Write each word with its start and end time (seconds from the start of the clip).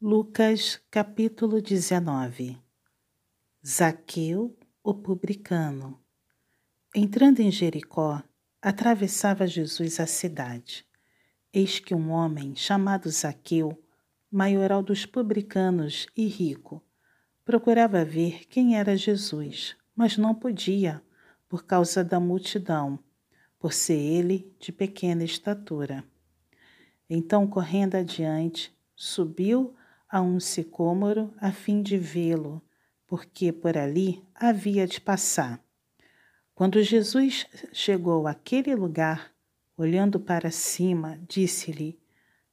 Lucas 0.00 0.80
capítulo 0.92 1.60
19 1.60 2.56
Zaqueu, 3.66 4.56
o 4.80 4.94
publicano. 4.94 5.98
Entrando 6.94 7.40
em 7.40 7.50
Jericó, 7.50 8.22
atravessava 8.62 9.44
Jesus 9.44 9.98
a 9.98 10.06
cidade. 10.06 10.86
Eis 11.52 11.80
que 11.80 11.96
um 11.96 12.12
homem 12.12 12.54
chamado 12.54 13.10
Zaqueu, 13.10 13.76
maioral 14.30 14.84
dos 14.84 15.04
publicanos 15.04 16.06
e 16.16 16.28
rico, 16.28 16.80
procurava 17.44 18.04
ver 18.04 18.46
quem 18.46 18.78
era 18.78 18.96
Jesus, 18.96 19.76
mas 19.96 20.16
não 20.16 20.32
podia, 20.32 21.02
por 21.48 21.64
causa 21.64 22.04
da 22.04 22.20
multidão, 22.20 23.00
por 23.58 23.72
ser 23.72 23.98
ele 23.98 24.54
de 24.60 24.70
pequena 24.70 25.24
estatura. 25.24 26.04
Então, 27.10 27.48
correndo 27.48 27.96
adiante, 27.96 28.72
subiu 28.94 29.74
a 30.08 30.22
um 30.22 30.40
sicômoro 30.40 31.32
a 31.38 31.52
fim 31.52 31.82
de 31.82 31.98
vê-lo, 31.98 32.62
porque 33.06 33.52
por 33.52 33.76
ali 33.76 34.22
havia 34.34 34.86
de 34.86 35.00
passar. 35.00 35.62
Quando 36.54 36.82
Jesus 36.82 37.46
chegou 37.72 38.26
àquele 38.26 38.74
lugar, 38.74 39.32
olhando 39.76 40.18
para 40.18 40.50
cima, 40.50 41.20
disse-lhe: 41.28 41.98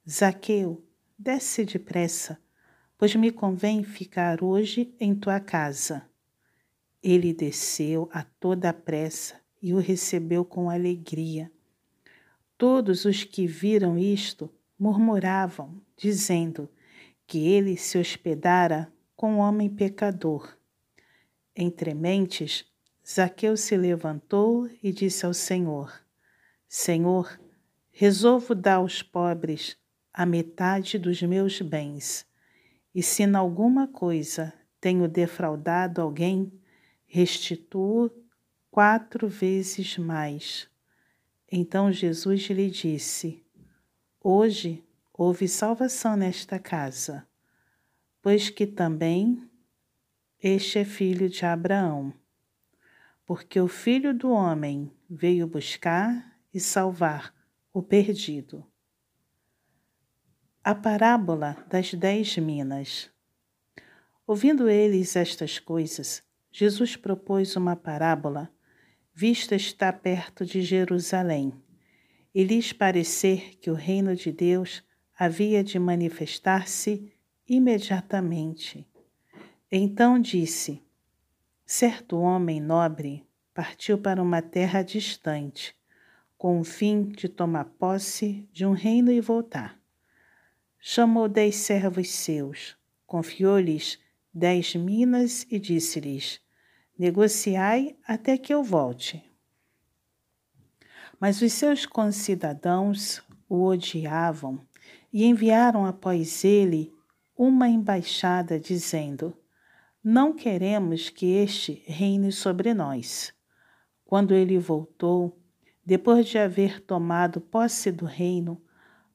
Zaqueu, 0.07 0.85
desce 1.17 1.65
depressa, 1.65 2.39
pois 2.97 3.15
me 3.15 3.31
convém 3.31 3.83
ficar 3.83 4.43
hoje 4.43 4.93
em 4.99 5.15
tua 5.15 5.39
casa. 5.39 6.07
Ele 7.01 7.33
desceu 7.33 8.09
a 8.11 8.23
toda 8.23 8.69
a 8.69 8.73
pressa 8.73 9.39
e 9.61 9.73
o 9.73 9.79
recebeu 9.79 10.45
com 10.45 10.69
alegria. 10.69 11.51
Todos 12.57 13.05
os 13.05 13.23
que 13.23 13.47
viram 13.47 13.97
isto 13.97 14.49
murmuravam, 14.77 15.81
dizendo: 15.97 16.69
que 17.27 17.47
ele 17.47 17.77
se 17.77 17.97
hospedara 17.97 18.91
com 19.15 19.33
um 19.33 19.37
homem 19.39 19.69
pecador. 19.69 20.57
Entre 21.55 21.93
mentes, 21.93 22.65
Zaqueu 23.07 23.55
se 23.55 23.77
levantou 23.77 24.69
e 24.81 24.91
disse 24.91 25.25
ao 25.25 25.33
Senhor: 25.33 25.93
Senhor, 26.67 27.39
resolvo 27.91 28.53
dar 28.53 28.75
aos 28.75 29.01
pobres 29.01 29.77
a 30.13 30.25
metade 30.25 30.97
dos 30.97 31.21
meus 31.21 31.61
bens, 31.61 32.25
e 32.93 33.01
se 33.01 33.23
em 33.23 33.35
alguma 33.35 33.87
coisa 33.87 34.53
tenho 34.79 35.07
defraudado 35.07 36.01
alguém, 36.01 36.51
restituo 37.05 38.11
quatro 38.69 39.27
vezes 39.27 39.97
mais. 39.97 40.69
Então 41.51 41.91
Jesus 41.91 42.41
lhe 42.49 42.69
disse: 42.69 43.43
Hoje 44.21 44.83
houve 45.17 45.47
salvação 45.47 46.17
nesta 46.17 46.59
casa, 46.59 47.25
pois 48.21 48.49
que 48.49 48.67
também 48.67 49.49
este 50.43 50.79
é 50.79 50.85
filho 50.85 51.29
de 51.29 51.45
Abraão. 51.45 52.13
Porque 53.25 53.59
o 53.59 53.67
filho 53.67 54.13
do 54.13 54.29
homem 54.29 54.91
veio 55.09 55.47
buscar 55.47 56.37
e 56.53 56.59
salvar 56.59 57.33
o 57.73 57.81
perdido. 57.81 58.65
A 60.63 60.75
parábola 60.75 61.65
das 61.69 61.93
dez 61.93 62.37
minas. 62.37 63.09
Ouvindo 64.27 64.69
eles 64.69 65.15
estas 65.15 65.59
coisas, 65.59 66.21
Jesus 66.51 66.95
propôs 66.95 67.55
uma 67.55 67.75
parábola, 67.75 68.51
vista 69.13 69.55
estar 69.55 69.93
perto 69.93 70.45
de 70.45 70.61
Jerusalém, 70.61 71.53
e 72.33 72.43
lhes 72.43 72.73
parecer 72.73 73.55
que 73.57 73.71
o 73.71 73.75
reino 73.75 74.15
de 74.15 74.31
Deus 74.31 74.83
havia 75.17 75.63
de 75.63 75.79
manifestar-se 75.79 77.11
imediatamente. 77.47 78.85
Então 79.71 80.19
disse: 80.19 80.81
Certo 81.65 82.17
homem 82.19 82.59
nobre 82.59 83.25
partiu 83.53 83.97
para 83.97 84.21
uma 84.21 84.41
terra 84.41 84.83
distante, 84.83 85.75
com 86.37 86.59
o 86.59 86.63
fim 86.63 87.03
de 87.03 87.29
tomar 87.29 87.65
posse 87.65 88.47
de 88.51 88.65
um 88.65 88.73
reino 88.73 89.11
e 89.11 89.21
voltar. 89.21 89.79
Chamou 90.79 91.27
dez 91.27 91.55
servos 91.55 92.09
seus, 92.11 92.77
confiou-lhes 93.07 93.97
dez 94.33 94.75
minas 94.75 95.47
e 95.49 95.57
disse-lhes: 95.57 96.41
Negociai 96.99 97.95
até 98.05 98.37
que 98.37 98.53
eu 98.53 98.61
volte. 98.61 99.23
Mas 101.19 101.41
os 101.41 101.53
seus 101.53 101.85
concidadãos 101.85 103.23
o 103.47 103.63
odiavam 103.63 104.61
e 105.15 105.23
enviaram 105.23 105.85
após 105.85 106.43
ele 106.43 106.93
uma 107.37 107.69
embaixada 107.69 108.59
dizendo: 108.59 109.33
Não 110.03 110.33
queremos 110.35 111.09
que 111.09 111.27
este 111.27 111.81
reine 111.85 112.33
sobre 112.33 112.73
nós. 112.73 113.33
Quando 114.03 114.33
ele 114.33 114.59
voltou, 114.59 115.39
depois 115.85 116.27
de 116.27 116.37
haver 116.37 116.81
tomado 116.81 117.39
posse 117.39 117.93
do 117.93 118.03
reino, 118.03 118.61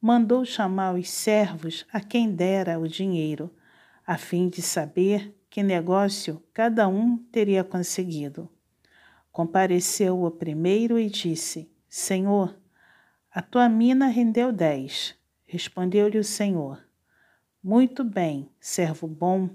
mandou 0.01 0.43
chamar 0.43 0.95
os 0.95 1.11
servos 1.11 1.85
a 1.93 2.01
quem 2.01 2.35
dera 2.35 2.81
o 2.81 2.89
dinheiro, 2.89 3.55
a 4.07 4.17
fim 4.17 4.49
de 4.49 4.63
saber 4.63 5.39
que 5.51 5.63
negócio 5.63 6.43
cada 6.55 6.89
um 6.89 7.19
teria 7.31 7.63
conseguido. 7.63 8.49
Compareceu 9.31 10.25
o 10.25 10.31
primeiro 10.31 10.99
e 10.99 11.11
disse: 11.11 11.71
Senhor, 11.87 12.59
a 13.31 13.43
tua 13.43 13.69
mina 13.69 14.07
rendeu 14.07 14.51
dez. 14.51 15.20
Respondeu-lhe 15.53 16.17
o 16.17 16.23
Senhor: 16.23 16.81
Muito 17.61 18.05
bem, 18.05 18.49
servo 18.61 19.09
bom, 19.09 19.51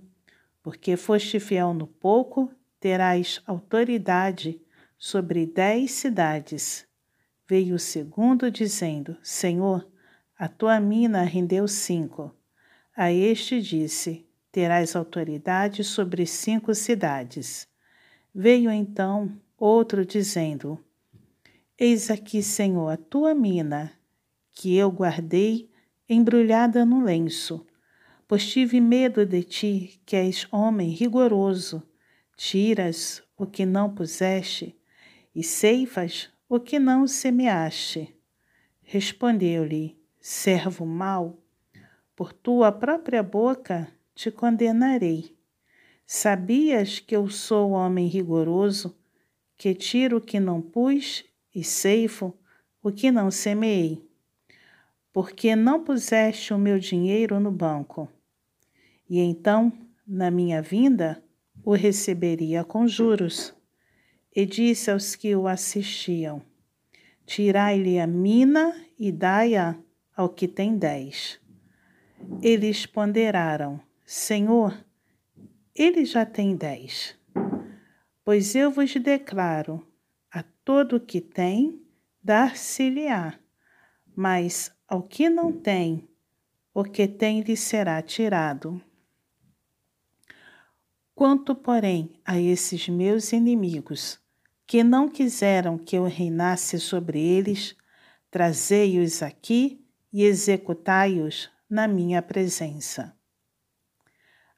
porque 0.62 0.98
foste 0.98 1.40
fiel 1.40 1.74
no 1.74 1.88
pouco, 1.88 2.52
terás 2.82 3.42
autoridade 3.48 4.62
sobre 4.98 5.46
dez 5.46 5.92
cidades. 5.92 6.86
Veio 7.48 7.76
o 7.76 7.80
segundo, 7.80 8.52
dizendo: 8.52 9.16
Senhor, 9.24 9.90
a 10.38 10.50
tua 10.50 10.82
mina 10.82 11.24
rendeu 11.24 11.66
cinco. 11.66 12.36
A 12.94 13.10
este 13.10 13.62
disse: 13.62 14.28
Terás 14.52 14.98
autoridade 14.98 15.82
sobre 15.82 16.26
cinco 16.26 16.76
cidades. 16.76 17.70
Veio 18.34 18.70
então 18.70 19.32
outro, 19.58 20.06
dizendo: 20.06 20.78
Eis 21.80 22.12
aqui, 22.12 22.44
Senhor, 22.44 22.90
a 22.90 22.98
tua 22.98 23.34
mina, 23.34 23.94
que 24.52 24.76
eu 24.76 24.92
guardei 24.92 25.74
embrulhada 26.08 26.86
no 26.86 27.04
lenço, 27.04 27.66
pois 28.28 28.48
tive 28.48 28.80
medo 28.80 29.26
de 29.26 29.44
ti, 29.44 30.02
que 30.06 30.16
és 30.16 30.48
homem 30.52 30.90
rigoroso, 30.90 31.82
tiras 32.38 33.24
o 33.38 33.46
que 33.46 33.66
não 33.66 33.94
puseste 33.94 34.76
e 35.34 35.44
ceifas 35.44 36.30
o 36.48 36.60
que 36.60 36.78
não 36.78 37.08
semeaste. 37.08 38.16
Respondeu-lhe, 38.84 39.98
servo 40.20 40.86
mau, 40.86 41.40
por 42.16 42.32
tua 42.32 42.72
própria 42.72 43.24
boca 43.24 43.88
te 44.14 44.30
condenarei. 44.30 45.36
Sabias 46.06 47.00
que 47.00 47.16
eu 47.16 47.28
sou 47.30 47.72
homem 47.72 48.08
rigoroso, 48.08 48.96
que 49.58 49.74
tiro 49.74 50.18
o 50.18 50.22
que 50.22 50.40
não 50.40 50.62
pus 50.62 51.26
e 51.54 51.64
ceifo 51.64 52.38
o 52.84 52.92
que 52.92 53.10
não 53.12 53.32
semeei 53.32 54.05
porque 55.16 55.56
não 55.56 55.82
puseste 55.82 56.54
o 56.54 56.60
meu 56.60 56.78
dinheiro 56.78 57.40
no 57.40 57.50
banco. 57.50 58.12
E 59.10 59.22
então, 59.22 59.72
na 60.06 60.30
minha 60.30 60.62
vinda, 60.62 61.24
o 61.64 61.72
receberia 61.72 62.66
com 62.66 62.86
juros. 62.86 63.56
E 64.36 64.46
disse 64.46 64.92
aos 64.92 65.16
que 65.16 65.34
o 65.34 65.48
assistiam: 65.48 66.42
Tirai-lhe 67.26 67.98
a 67.98 68.06
mina 68.06 68.76
e 69.00 69.10
dai-a 69.10 69.78
ao 70.18 70.28
que 70.28 70.50
tem 70.50 70.78
dez. 70.78 71.40
Eles 72.42 72.86
ponderaram: 72.86 73.80
Senhor, 74.06 74.78
ele 75.74 76.04
já 76.04 76.26
tem 76.26 76.58
dez. 76.58 77.18
Pois 78.26 78.54
eu 78.54 78.70
vos 78.70 78.94
declaro: 78.94 79.82
a 80.30 80.44
todo 80.66 80.98
o 80.98 81.00
que 81.00 81.22
tem, 81.22 81.82
dar-se-lhe-á, 82.22 83.40
mas 84.14 84.75
ao 84.88 85.02
que 85.02 85.30
não 85.30 85.52
tem, 85.52 86.08
o 86.74 86.84
que 86.84 87.08
tem 87.08 87.42
lhe 87.42 87.58
será 87.58 88.02
tirado. 88.02 88.82
Quanto, 91.14 91.56
porém, 91.56 92.14
a 92.26 92.40
esses 92.40 92.90
meus 92.90 93.32
inimigos, 93.32 94.20
que 94.68 94.84
não 94.84 95.08
quiseram 95.08 95.78
que 95.78 95.96
eu 95.96 96.04
reinasse 96.06 96.80
sobre 96.80 97.20
eles, 97.20 97.76
trazei-os 98.30 99.24
aqui 99.24 99.86
e 100.12 100.24
executai-os 100.24 101.50
na 101.70 101.88
minha 101.88 102.22
presença. 102.22 103.16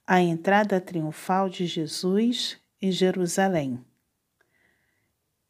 A 0.06 0.22
entrada 0.22 0.82
triunfal 0.82 1.50
de 1.50 1.66
Jesus 1.66 2.58
em 2.82 2.92
Jerusalém. 2.92 3.84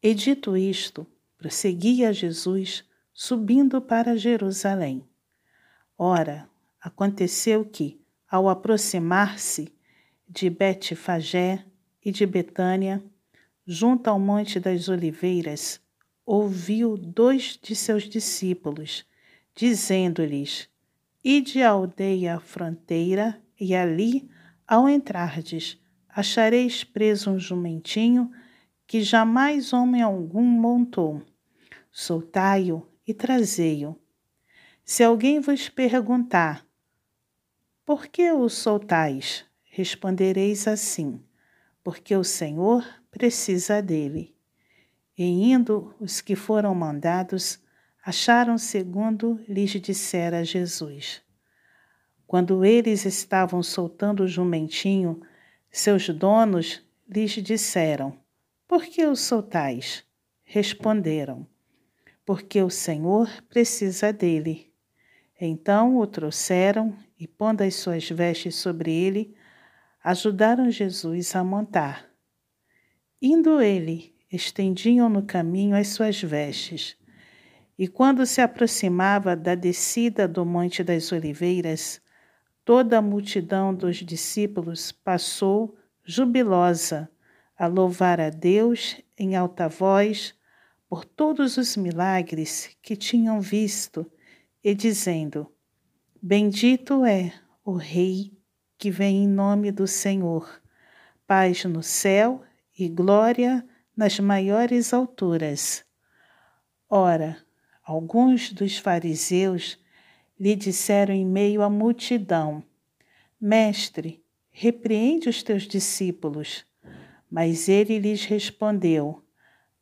E 0.01 0.13
dito 0.13 0.57
isto, 0.57 1.05
prosseguia 1.37 2.11
Jesus 2.11 2.83
subindo 3.19 3.81
para 3.81 4.15
Jerusalém. 4.15 5.03
Ora, 5.97 6.47
aconteceu 6.79 7.65
que, 7.65 7.99
ao 8.29 8.47
aproximar-se 8.47 9.73
de 10.29 10.51
Betfagé 10.51 11.65
e 12.05 12.11
de 12.11 12.27
Betânia, 12.27 13.03
junto 13.65 14.07
ao 14.07 14.19
Monte 14.19 14.59
das 14.59 14.87
Oliveiras, 14.87 15.81
ouviu 16.23 16.95
dois 16.95 17.57
de 17.59 17.75
seus 17.75 18.03
discípulos, 18.03 19.03
dizendo-lhes: 19.55 20.69
Ide 21.23 21.63
à 21.63 21.71
aldeia 21.71 22.39
fronteira, 22.39 23.41
e 23.59 23.73
ali, 23.73 24.29
ao 24.67 24.87
entrardes, 24.87 25.81
achareis 26.07 26.83
preso 26.83 27.31
um 27.31 27.39
jumentinho 27.39 28.29
que 28.85 29.01
jamais 29.01 29.73
homem 29.73 30.03
algum 30.03 30.43
montou. 30.43 31.23
Soltai-o 31.91 32.85
e 33.07 33.13
trazei-o. 33.13 33.95
Se 34.83 35.03
alguém 35.03 35.39
vos 35.39 35.69
perguntar, 35.69 36.67
por 37.85 38.07
que 38.07 38.31
o 38.31 38.49
soltais? 38.49 39.45
Respondereis 39.63 40.67
assim: 40.67 41.23
porque 41.87 42.13
o 42.13 42.23
Senhor 42.23 42.85
precisa 43.09 43.81
dele. 43.81 44.35
E 45.17 45.23
indo 45.23 45.95
os 46.01 46.19
que 46.19 46.35
foram 46.35 46.75
mandados, 46.75 47.63
acharam 48.03 48.57
segundo 48.57 49.39
lhes 49.47 49.71
dissera 49.81 50.43
Jesus. 50.43 51.21
Quando 52.27 52.65
eles 52.65 53.05
estavam 53.05 53.63
soltando 53.63 54.23
o 54.23 54.27
jumentinho, 54.27 55.21
seus 55.71 56.09
donos 56.09 56.85
lhes 57.07 57.31
disseram: 57.31 58.19
Por 58.67 58.83
que 58.83 59.05
o 59.05 59.15
soltais? 59.15 60.03
Responderam: 60.43 61.47
Porque 62.27 62.61
o 62.61 62.69
Senhor 62.69 63.29
precisa 63.47 64.11
dele. 64.11 64.69
Então 65.39 65.97
o 65.97 66.05
trouxeram 66.05 66.93
e, 67.17 67.25
pondo 67.25 67.61
as 67.61 67.75
suas 67.75 68.09
vestes 68.09 68.55
sobre 68.55 68.91
ele, 68.91 69.33
ajudaram 70.03 70.69
Jesus 70.69 71.33
a 71.37 71.41
montar. 71.41 72.05
Indo 73.21 73.61
ele, 73.61 74.13
estendiam 74.29 75.07
no 75.07 75.23
caminho 75.23 75.73
as 75.73 75.87
suas 75.87 76.21
vestes. 76.21 76.97
E 77.79 77.87
quando 77.87 78.25
se 78.25 78.41
aproximava 78.41 79.33
da 79.33 79.55
descida 79.55 80.27
do 80.27 80.45
Monte 80.45 80.83
das 80.83 81.13
Oliveiras, 81.13 82.01
toda 82.65 82.97
a 82.97 83.01
multidão 83.01 83.73
dos 83.73 84.03
discípulos 84.03 84.91
passou 84.91 85.77
jubilosa 86.03 87.09
a 87.57 87.67
louvar 87.67 88.19
a 88.19 88.29
Deus 88.29 89.01
em 89.17 89.37
alta 89.37 89.69
voz 89.69 90.36
por 90.89 91.03
todos 91.03 91.57
os 91.57 91.75
milagres 91.75 92.69
que 92.81 92.95
tinham 92.95 93.41
visto 93.41 94.09
e 94.63 94.73
dizendo: 94.73 95.51
Bendito 96.21 97.05
é 97.05 97.33
o 97.63 97.73
Rei 97.73 98.31
que 98.77 98.89
vem 98.91 99.23
em 99.23 99.27
nome 99.27 99.71
do 99.71 99.87
Senhor. 99.87 100.61
Paz 101.25 101.65
no 101.65 101.83
céu 101.83 102.43
e 102.77 102.87
glória 102.87 103.67
nas 103.95 104.19
maiores 104.19 104.93
alturas. 104.93 105.83
Ora, 106.89 107.37
alguns 107.83 108.51
dos 108.53 108.77
fariseus 108.77 109.77
lhe 110.39 110.55
disseram 110.55 111.13
em 111.13 111.25
meio 111.25 111.61
à 111.61 111.69
multidão: 111.69 112.63
Mestre, 113.41 114.23
repreende 114.49 115.27
os 115.27 115.43
teus 115.43 115.63
discípulos. 115.63 116.65
Mas 117.29 117.67
ele 117.67 117.99
lhes 117.99 118.23
respondeu: 118.23 119.21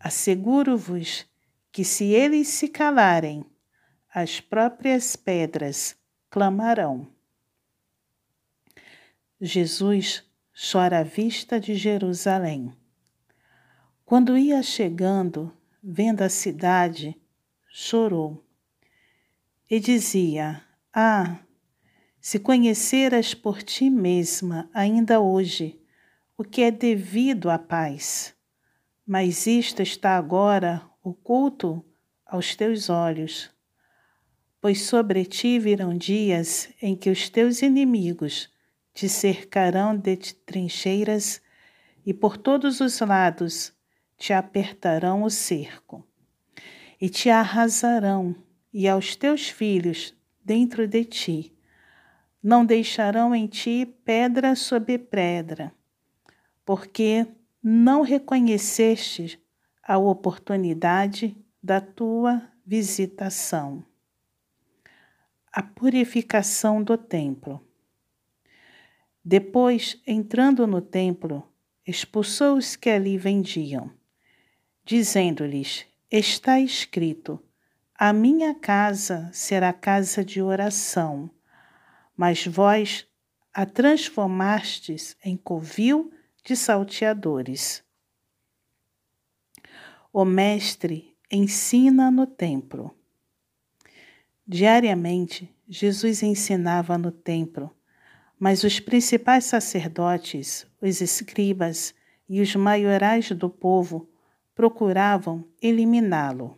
Asseguro-vos 0.08 1.26
que 1.72 1.84
se 1.84 2.04
eles 2.14 2.48
se 2.50 2.68
calarem, 2.68 3.44
as 4.14 4.40
próprias 4.40 5.16
pedras 5.16 5.98
clamarão. 6.30 7.08
Jesus 9.42 10.24
chora 10.54 11.00
à 11.00 11.04
vista 11.04 11.60
de 11.60 11.74
Jerusalém. 11.74 12.72
Quando 14.06 14.38
ia 14.38 14.62
chegando, 14.62 15.52
vendo 15.82 16.22
a 16.22 16.30
cidade, 16.30 17.20
chorou 17.68 18.46
e 19.68 19.80
dizia: 19.80 20.64
Ah, 20.94 21.40
se 22.22 22.38
conheceras 22.38 23.34
por 23.34 23.64
ti 23.64 23.90
mesma 23.90 24.70
ainda 24.72 25.20
hoje 25.20 25.82
o 26.38 26.44
que 26.44 26.62
é 26.62 26.70
devido 26.70 27.50
à 27.50 27.58
paz, 27.58 28.35
mas 29.06 29.46
isto 29.46 29.82
está 29.82 30.18
agora 30.18 30.82
oculto 31.04 31.86
aos 32.26 32.56
teus 32.56 32.90
olhos. 32.90 33.52
Pois 34.60 34.82
sobre 34.82 35.26
ti 35.26 35.60
virão 35.60 35.96
dias 35.96 36.70
em 36.82 36.96
que 36.96 37.10
os 37.10 37.30
teus 37.30 37.62
inimigos 37.62 38.50
te 38.94 39.08
cercarão 39.08 39.96
de 39.96 40.18
trincheiras 40.18 41.42
e 42.06 42.14
por 42.14 42.38
todos 42.38 42.80
os 42.80 43.00
lados 43.00 43.74
te 44.18 44.34
apertarão 44.34 45.24
o 45.24 45.30
cerco 45.30 46.04
e 47.00 47.10
te 47.10 47.30
arrasarão 47.30 48.36
e 48.74 48.88
aos 48.88 49.16
teus 49.16 49.50
filhos 49.50 50.16
dentro 50.44 50.88
de 50.88 51.04
ti. 51.04 51.54
Não 52.42 52.66
deixarão 52.66 53.36
em 53.36 53.48
ti 53.48 53.86
pedra 54.06 54.56
sobre 54.56 54.98
pedra, 54.98 55.74
porque 56.64 57.28
não 57.68 58.04
reconheceste 58.04 59.44
a 59.82 59.98
oportunidade 59.98 61.36
da 61.64 61.82
tua 61.82 62.48
visitação. 62.64 63.84
A 65.52 65.64
purificação 65.64 66.84
do 66.84 66.96
templo. 66.96 67.60
Depois, 69.24 70.00
entrando 70.06 70.68
no 70.68 70.80
templo, 70.80 71.44
expulsou 71.88 72.56
os 72.56 72.76
que 72.76 72.88
ali 72.88 73.18
vendiam, 73.18 73.90
dizendo-lhes: 74.84 75.88
Está 76.12 76.60
escrito: 76.60 77.42
A 77.96 78.14
minha 78.14 78.54
casa 78.54 79.28
será 79.34 79.74
casa 79.74 80.24
de 80.24 80.40
oração, 80.40 81.32
mas 82.16 82.46
vós 82.46 83.08
a 83.52 83.66
transformastes 83.66 85.18
em 85.24 85.36
covil 85.36 86.12
de 86.46 86.56
salteadores. 86.56 87.84
O 90.14 90.24
Mestre 90.24 91.18
ensina 91.30 92.10
no 92.10 92.26
templo. 92.26 92.96
Diariamente, 94.48 95.54
Jesus 95.68 96.24
ensinava 96.24 96.98
no 96.98 97.12
templo 97.12 97.76
mas 98.40 98.64
os 98.64 98.80
principais 98.80 99.46
sacerdotes, 99.46 100.68
os 100.82 101.02
escribas 101.02 101.96
e 102.28 102.42
os 102.42 102.56
maiorais 102.56 103.32
do 103.32 103.50
povo 103.50 104.10
procuravam 104.54 105.46
eliminá-lo. 105.62 106.58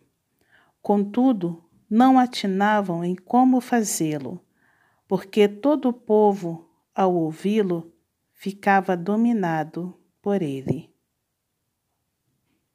Contudo, 0.81 1.63
não 1.89 2.17
atinavam 2.17 3.03
em 3.03 3.15
como 3.15 3.61
fazê-lo, 3.61 4.41
porque 5.07 5.47
todo 5.47 5.89
o 5.89 5.93
povo, 5.93 6.69
ao 6.93 7.13
ouvi-lo, 7.13 7.91
ficava 8.37 8.95
dominado 8.95 9.99
por 10.21 10.41
ele. 10.41 10.95